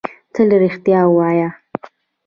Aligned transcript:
تل 0.33 0.49
رېښتيا 0.61 1.01
وايه 1.17 1.49